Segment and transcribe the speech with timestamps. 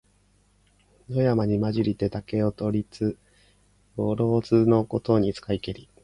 [1.11, 3.19] 野山にまじりて竹を取りつ、
[3.99, 5.87] よろづのことに使いけり。